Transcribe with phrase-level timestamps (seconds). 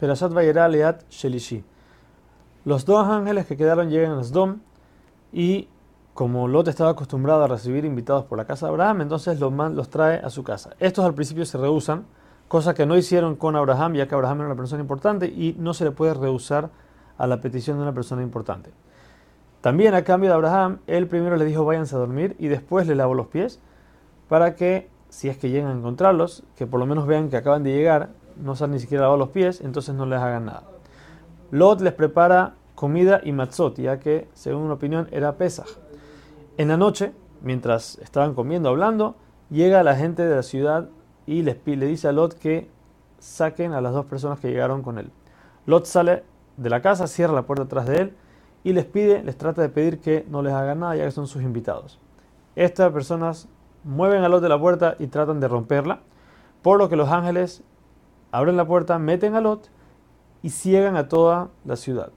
[0.00, 1.62] Perashat Vayera Leat Shelishi.
[2.64, 4.60] Los dos ángeles que quedaron llegan a Sdom
[5.30, 5.68] y
[6.14, 9.90] como Lot estaba acostumbrado a recibir invitados por la casa de Abraham, entonces los, los
[9.90, 10.70] trae a su casa.
[10.78, 12.06] Estos al principio se rehusan,
[12.48, 15.74] cosa que no hicieron con Abraham, ya que Abraham era una persona importante y no
[15.74, 16.70] se le puede rehusar
[17.18, 18.70] a la petición de una persona importante.
[19.60, 22.94] También a cambio de Abraham, él primero le dijo váyanse a dormir y después le
[22.94, 23.60] lavó los pies
[24.30, 27.62] para que, si es que llegan a encontrarlos, que por lo menos vean que acaban
[27.62, 28.08] de llegar,
[28.42, 30.64] no se han ni siquiera lavado los pies, entonces no les hagan nada.
[31.50, 35.68] Lot les prepara comida y matzot, ya que, según una opinión, era Pesach.
[36.56, 37.12] En la noche,
[37.42, 39.16] mientras estaban comiendo, hablando,
[39.50, 40.88] llega la gente de la ciudad
[41.26, 42.68] y les, le dice a Lot que
[43.18, 45.10] saquen a las dos personas que llegaron con él.
[45.66, 46.24] Lot sale
[46.56, 48.16] de la casa, cierra la puerta atrás de él
[48.64, 51.26] y les pide, les trata de pedir que no les hagan nada ya que son
[51.26, 51.98] sus invitados.
[52.56, 53.48] Estas personas
[53.84, 56.00] mueven a Lot de la puerta y tratan de romperla,
[56.62, 57.62] por lo que los ángeles
[58.32, 59.68] abren la puerta, meten a Lot
[60.42, 62.12] y ciegan a toda la ciudad.